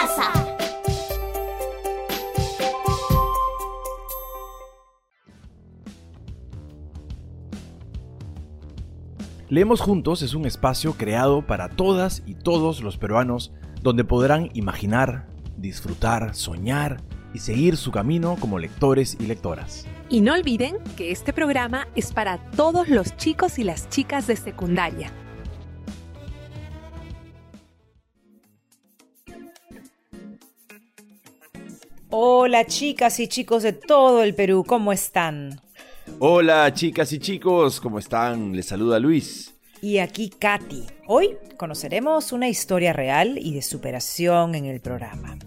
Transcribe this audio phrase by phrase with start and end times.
[0.00, 0.32] casa.
[9.48, 13.52] Leemos Juntos es un espacio creado para todas y todos los peruanos
[13.82, 15.26] donde podrán imaginar,
[15.56, 16.98] disfrutar, soñar
[17.34, 19.86] y seguir su camino como lectores y lectoras.
[20.08, 24.36] Y no olviden que este programa es para todos los chicos y las chicas de
[24.36, 25.12] secundaria.
[32.12, 35.60] Hola chicas y chicos de todo el Perú, ¿cómo están?
[36.18, 38.56] Hola chicas y chicos, ¿cómo están?
[38.56, 39.54] Les saluda Luis.
[39.80, 40.86] Y aquí Katy.
[41.06, 45.38] Hoy conoceremos una historia real y de superación en el programa.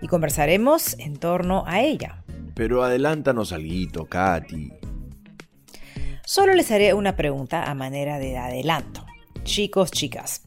[0.00, 2.22] Y conversaremos en torno a ella.
[2.54, 4.72] Pero adelántanos algo, Katy.
[6.24, 9.04] Solo les haré una pregunta a manera de adelanto.
[9.42, 10.42] Chicos, chicas,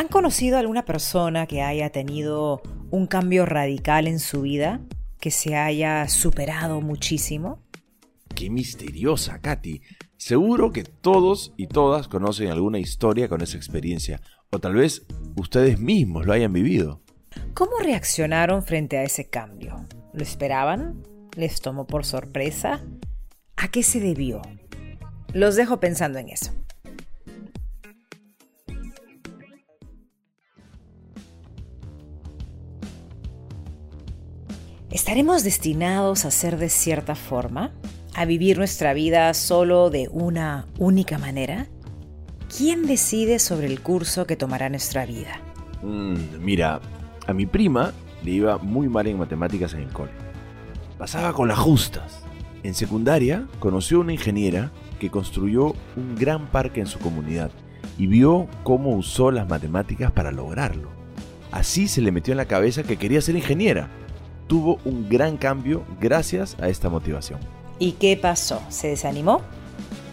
[0.00, 4.80] ¿han conocido a alguna persona que haya tenido un cambio radical en su vida?
[5.20, 7.62] ¿Que se haya superado muchísimo?
[8.34, 9.82] Qué misteriosa, Katy.
[10.16, 15.04] Seguro que todos y todas conocen alguna historia con esa experiencia, o tal vez
[15.36, 17.02] ustedes mismos lo hayan vivido.
[17.52, 19.84] ¿Cómo reaccionaron frente a ese cambio?
[20.14, 21.02] ¿Lo esperaban?
[21.36, 22.82] ¿Les tomó por sorpresa?
[23.54, 24.40] ¿A qué se debió?
[25.34, 26.54] Los dejo pensando en eso.
[35.10, 37.72] ¿Estaremos destinados a ser de cierta forma?
[38.14, 41.66] ¿A vivir nuestra vida solo de una única manera?
[42.56, 45.40] ¿Quién decide sobre el curso que tomará nuestra vida?
[45.82, 46.80] Mm, mira,
[47.26, 50.12] a mi prima le iba muy mal en matemáticas en el cole.
[50.96, 52.22] Pasaba con las justas.
[52.62, 57.50] En secundaria conoció a una ingeniera que construyó un gran parque en su comunidad
[57.98, 60.88] y vio cómo usó las matemáticas para lograrlo.
[61.50, 63.90] Así se le metió en la cabeza que quería ser ingeniera
[64.50, 67.38] tuvo un gran cambio gracias a esta motivación.
[67.78, 68.60] ¿Y qué pasó?
[68.68, 69.42] ¿Se desanimó?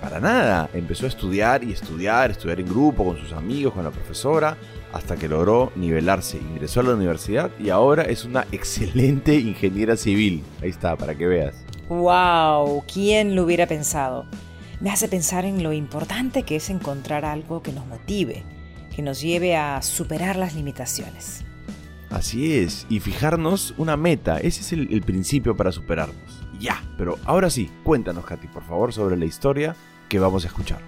[0.00, 3.92] Para nada, empezó a estudiar y estudiar, estudiar en grupo con sus amigos, con la
[3.92, 4.58] profesora,
[4.92, 10.42] hasta que logró nivelarse, ingresó a la universidad y ahora es una excelente ingeniera civil.
[10.60, 11.54] Ahí está, para que veas.
[11.88, 12.82] ¡Wow!
[12.92, 14.26] ¿Quién lo hubiera pensado?
[14.80, 18.42] Me hace pensar en lo importante que es encontrar algo que nos motive,
[18.94, 21.44] que nos lleve a superar las limitaciones.
[22.14, 26.46] Así es, y fijarnos una meta, ese es el, principio para superarnos.
[26.60, 29.74] Ya, pero ahora sí, cuéntanos, Katy, por favor, sobre la historia
[30.08, 30.78] que vamos a escuchar.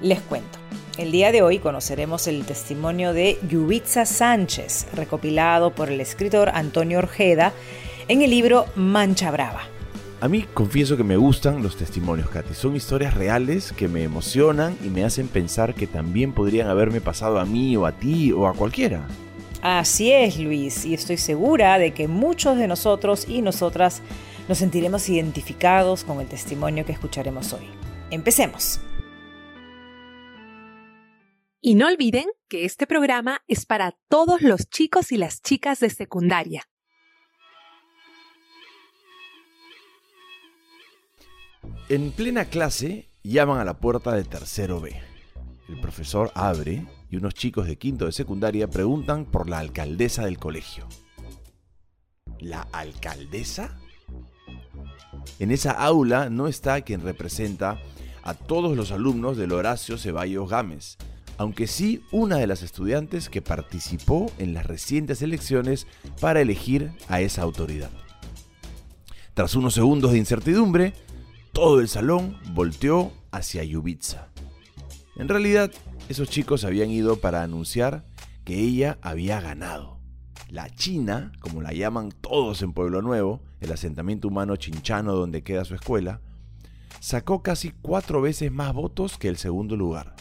[0.00, 0.58] Les cuento.
[0.96, 7.00] El día de hoy conoceremos el testimonio de Yubitsa Sánchez, recopilado por el escritor Antonio
[7.00, 7.52] Orjeda
[8.08, 9.64] en el libro Mancha Brava.
[10.22, 12.54] A mí confieso que me gustan los testimonios, Katy.
[12.54, 17.38] Son historias reales que me emocionan y me hacen pensar que también podrían haberme pasado
[17.38, 19.06] a mí o a ti o a cualquiera.
[19.66, 24.02] Así es, Luis, y estoy segura de que muchos de nosotros y nosotras
[24.46, 27.64] nos sentiremos identificados con el testimonio que escucharemos hoy.
[28.10, 28.78] Empecemos.
[31.62, 35.88] Y no olviden que este programa es para todos los chicos y las chicas de
[35.88, 36.68] secundaria.
[41.88, 44.94] En plena clase llaman a la puerta de tercero B.
[45.70, 50.36] El profesor abre y unos chicos de quinto de secundaria preguntan por la alcaldesa del
[50.36, 50.88] colegio.
[52.40, 53.78] ¿La alcaldesa?
[55.38, 57.80] En esa aula no está quien representa
[58.24, 60.96] a todos los alumnos del Horacio Ceballos Gámez,
[61.38, 65.86] aunque sí una de las estudiantes que participó en las recientes elecciones
[66.20, 67.90] para elegir a esa autoridad.
[69.34, 70.94] Tras unos segundos de incertidumbre,
[71.52, 74.30] todo el salón volteó hacia Yubitsa.
[75.16, 75.70] En realidad,
[76.08, 78.04] esos chicos habían ido para anunciar
[78.44, 79.98] que ella había ganado.
[80.50, 85.64] La China, como la llaman todos en Pueblo Nuevo, el asentamiento humano chinchano donde queda
[85.64, 86.20] su escuela,
[87.00, 90.14] sacó casi cuatro veces más votos que el segundo lugar.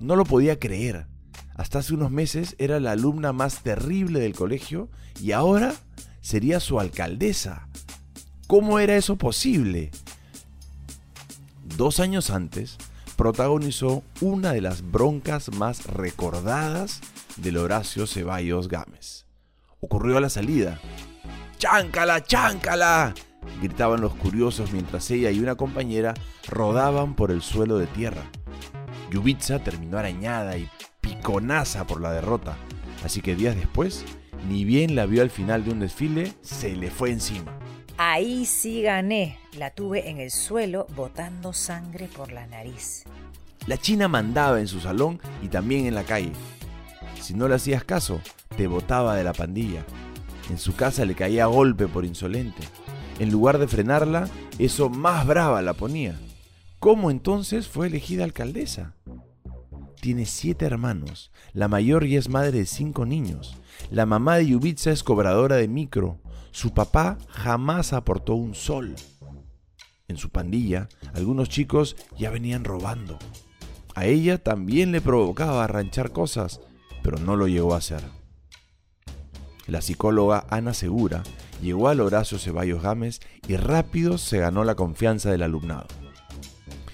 [0.00, 1.06] No lo podía creer.
[1.54, 4.88] Hasta hace unos meses era la alumna más terrible del colegio
[5.20, 5.74] y ahora
[6.20, 7.68] sería su alcaldesa.
[8.46, 9.90] ¿Cómo era eso posible?
[11.76, 12.78] Dos años antes,
[13.16, 17.00] protagonizó una de las broncas más recordadas
[17.36, 19.26] del Horacio Ceballos Gámez.
[19.80, 20.80] Ocurrió a la salida.
[21.58, 23.14] ¡Cháncala, cháncala!
[23.60, 26.14] gritaban los curiosos mientras ella y una compañera
[26.48, 28.22] rodaban por el suelo de tierra.
[29.10, 30.68] Yubitsa terminó arañada y
[31.00, 32.56] piconaza por la derrota,
[33.04, 34.04] así que días después,
[34.48, 37.58] ni bien la vio al final de un desfile, se le fue encima.
[37.98, 39.38] Ahí sí gané.
[39.56, 43.04] La tuve en el suelo botando sangre por la nariz.
[43.66, 46.32] La China mandaba en su salón y también en la calle.
[47.20, 48.20] Si no le hacías caso,
[48.56, 49.84] te botaba de la pandilla.
[50.50, 52.62] En su casa le caía golpe por insolente.
[53.18, 54.28] En lugar de frenarla,
[54.58, 56.18] eso más brava la ponía.
[56.80, 58.94] ¿Cómo entonces fue elegida alcaldesa?
[60.00, 61.30] Tiene siete hermanos.
[61.52, 63.56] La mayor y es madre de cinco niños.
[63.90, 66.18] La mamá de Yubitsa es cobradora de micro.
[66.52, 68.94] Su papá jamás aportó un sol.
[70.06, 73.18] En su pandilla, algunos chicos ya venían robando.
[73.94, 76.60] A ella también le provocaba arranchar cosas,
[77.02, 78.02] pero no lo llegó a hacer.
[79.66, 81.22] La psicóloga Ana Segura
[81.62, 85.86] llegó al Horacio Ceballos Gámez y rápido se ganó la confianza del alumnado.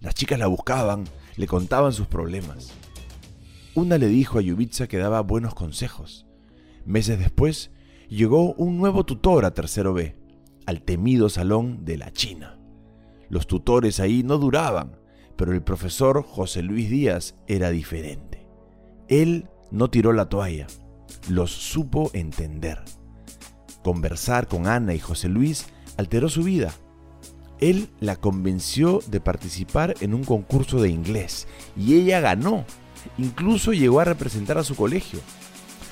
[0.00, 1.04] Las chicas la buscaban,
[1.36, 2.70] le contaban sus problemas.
[3.74, 6.26] Una le dijo a Yubitsa que daba buenos consejos.
[6.84, 7.70] Meses después,
[8.10, 10.16] llegó un nuevo tutor a tercero B,
[10.66, 12.58] al temido salón de la China.
[13.28, 14.96] Los tutores ahí no duraban,
[15.36, 18.46] pero el profesor José Luis Díaz era diferente.
[19.08, 20.66] Él no tiró la toalla,
[21.28, 22.80] los supo entender.
[23.84, 25.66] Conversar con Ana y José Luis
[25.96, 26.74] alteró su vida.
[27.60, 31.46] Él la convenció de participar en un concurso de inglés
[31.76, 32.64] y ella ganó.
[33.18, 35.20] Incluso llegó a representar a su colegio.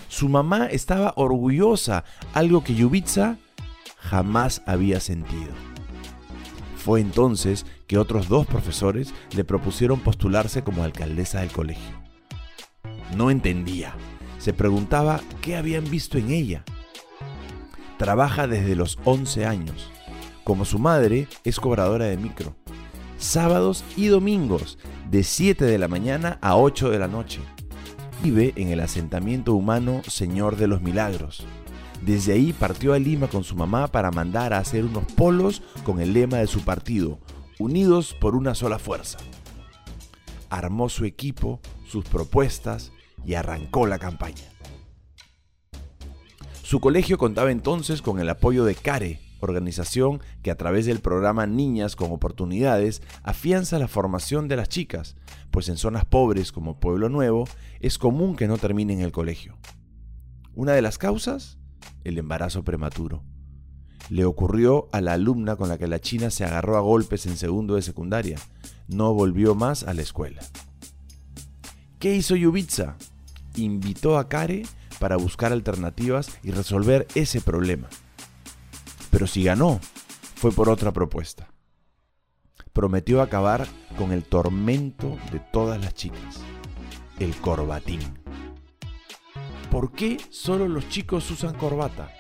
[0.09, 3.37] Su mamá estaba orgullosa, algo que Yubitsa
[3.99, 5.53] jamás había sentido.
[6.77, 12.03] Fue entonces que otros dos profesores le propusieron postularse como alcaldesa del colegio.
[13.17, 13.95] No entendía.
[14.39, 16.65] Se preguntaba qué habían visto en ella.
[17.99, 19.91] Trabaja desde los 11 años.
[20.45, 22.55] Como su madre, es cobradora de micro.
[23.19, 24.79] Sábados y domingos,
[25.11, 27.41] de 7 de la mañana a 8 de la noche.
[28.23, 31.47] Vive en el asentamiento humano Señor de los Milagros.
[32.03, 36.01] Desde ahí partió a Lima con su mamá para mandar a hacer unos polos con
[36.01, 37.21] el lema de su partido,
[37.61, 39.19] unidos por una sola fuerza.
[40.51, 42.93] Armó su equipo, sus propuestas
[43.25, 44.53] y arrancó la campaña.
[46.63, 51.47] Su colegio contaba entonces con el apoyo de CARE, organización que a través del programa
[51.47, 55.17] Niñas con Oportunidades afianza la formación de las chicas,
[55.51, 57.45] pues en zonas pobres como Pueblo Nuevo
[57.81, 59.57] es común que no terminen el colegio.
[60.55, 61.59] Una de las causas,
[62.05, 63.23] el embarazo prematuro.
[64.11, 67.37] Le ocurrió a la alumna con la que la china se agarró a golpes en
[67.37, 68.39] segundo de secundaria.
[68.89, 70.41] No volvió más a la escuela.
[71.99, 72.97] ¿Qué hizo Yubitsa?
[73.57, 74.63] Invitó a Kare
[74.99, 77.89] para buscar alternativas y resolver ese problema.
[79.11, 79.81] Pero si ganó,
[80.35, 81.53] fue por otra propuesta.
[82.73, 83.67] Prometió acabar
[83.97, 86.41] con el tormento de todas las chicas,
[87.19, 88.01] el corbatín.
[89.71, 92.13] ¿Por qué solo los chicos usan corbata?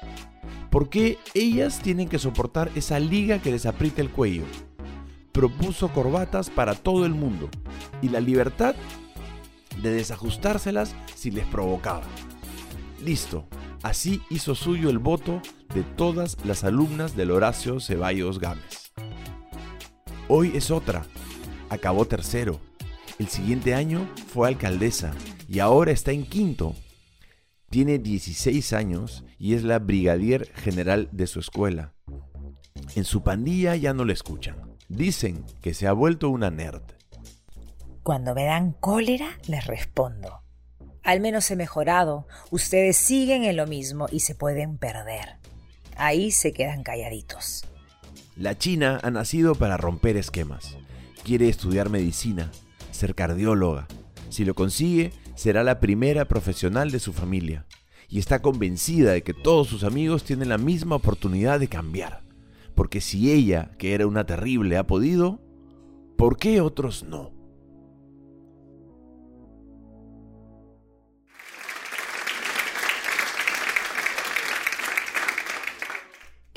[0.70, 4.44] ¿Por qué ellas tienen que soportar esa liga que les aprieta el cuello?
[5.32, 7.48] Propuso corbatas para todo el mundo
[8.02, 8.74] y la libertad
[9.80, 12.02] de desajustárselas si les provocaba.
[13.02, 13.46] Listo,
[13.82, 15.40] así hizo suyo el voto
[15.74, 18.92] de todas las alumnas del Horacio Ceballos Gámez.
[20.28, 21.06] Hoy es otra,
[21.68, 22.60] acabó tercero.
[23.18, 25.12] El siguiente año fue alcaldesa
[25.48, 26.74] y ahora está en quinto.
[27.70, 31.94] Tiene 16 años y es la brigadier general de su escuela.
[32.94, 34.76] En su pandilla ya no le escuchan.
[34.88, 36.82] Dicen que se ha vuelto una nerd.
[38.02, 40.42] Cuando me dan cólera, les respondo.
[41.02, 42.26] Al menos he mejorado.
[42.50, 45.38] Ustedes siguen en lo mismo y se pueden perder.
[45.98, 47.64] Ahí se quedan calladitos.
[48.36, 50.76] La China ha nacido para romper esquemas.
[51.24, 52.52] Quiere estudiar medicina,
[52.92, 53.88] ser cardióloga.
[54.30, 57.66] Si lo consigue, será la primera profesional de su familia.
[58.08, 62.22] Y está convencida de que todos sus amigos tienen la misma oportunidad de cambiar.
[62.76, 65.40] Porque si ella, que era una terrible, ha podido,
[66.16, 67.32] ¿por qué otros no?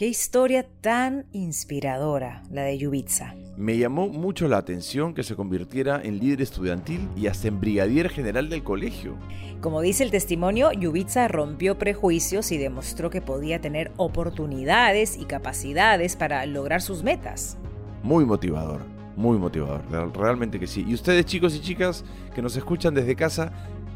[0.02, 3.36] Qué historia tan inspiradora la de Yubitsa.
[3.56, 8.10] Me llamó mucho la atención que se convirtiera en líder estudiantil y hasta en brigadier
[8.10, 9.16] general del colegio.
[9.62, 16.16] Como dice el testimonio, Yubitsa rompió prejuicios y demostró que podía tener oportunidades y capacidades
[16.16, 17.60] para lograr sus metas.
[18.02, 18.82] Muy motivador,
[19.16, 19.84] muy motivador,
[20.18, 20.84] realmente que sí.
[20.88, 22.04] Y ustedes chicos y chicas
[22.34, 23.52] que nos escuchan desde casa,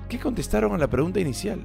[0.07, 1.61] ¿qué contestaron a la pregunta inicial?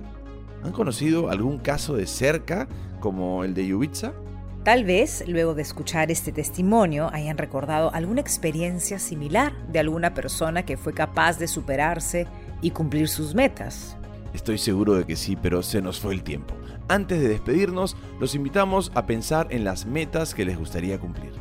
[0.63, 2.69] ¿Han conocido algún caso de cerca
[3.01, 4.15] como el de Yubitsa?
[4.65, 10.65] Tal vez, luego de escuchar este testimonio, hayan recordado alguna experiencia similar de alguna persona
[10.65, 12.27] que fue capaz de superarse
[12.61, 13.97] y cumplir sus metas.
[14.35, 16.55] Estoy seguro de que sí, pero se nos fue el tiempo.
[16.89, 21.33] Antes de despedirnos, los invitamos a pensar en las metas que les gustaría cumplir.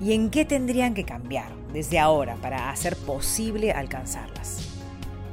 [0.00, 4.78] ¿Y en qué tendrían que cambiar desde ahora para hacer posible alcanzarlas?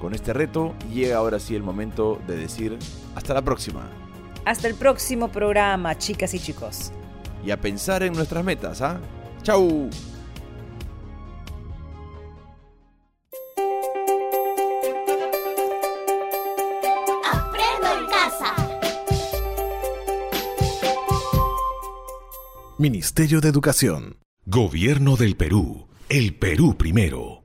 [0.06, 2.78] con este reto, llega ahora sí el momento de decir
[3.16, 3.90] hasta la próxima.
[4.46, 6.92] Hasta el próximo programa, chicas y chicos.
[7.46, 9.00] Y a pensar en nuestras metas, ¿ah?
[9.44, 9.88] ¡Chau!
[17.32, 18.56] Aprendo en casa.
[22.80, 24.18] Ministerio de Educación.
[24.48, 25.88] Gobierno del Perú.
[26.10, 27.45] El Perú primero.